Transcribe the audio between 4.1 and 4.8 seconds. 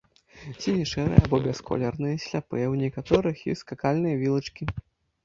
вілачкі.